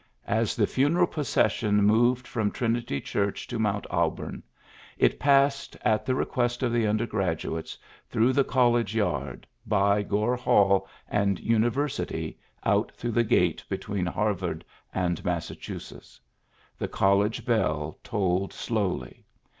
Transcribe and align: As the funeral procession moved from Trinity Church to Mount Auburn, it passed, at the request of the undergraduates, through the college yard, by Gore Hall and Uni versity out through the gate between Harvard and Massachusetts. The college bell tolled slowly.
As 0.25 0.55
the 0.55 0.65
funeral 0.65 1.05
procession 1.05 1.83
moved 1.83 2.27
from 2.27 2.49
Trinity 2.49 2.99
Church 2.99 3.45
to 3.45 3.59
Mount 3.59 3.85
Auburn, 3.91 4.41
it 4.97 5.19
passed, 5.19 5.77
at 5.83 6.07
the 6.07 6.15
request 6.15 6.63
of 6.63 6.73
the 6.73 6.87
undergraduates, 6.87 7.77
through 8.09 8.33
the 8.33 8.43
college 8.43 8.95
yard, 8.95 9.45
by 9.67 10.01
Gore 10.01 10.35
Hall 10.35 10.87
and 11.07 11.39
Uni 11.39 11.69
versity 11.69 12.35
out 12.63 12.91
through 12.95 13.11
the 13.11 13.23
gate 13.23 13.63
between 13.69 14.07
Harvard 14.07 14.65
and 14.91 15.23
Massachusetts. 15.23 16.19
The 16.79 16.87
college 16.87 17.45
bell 17.45 17.99
tolled 18.03 18.53
slowly. 18.53 19.23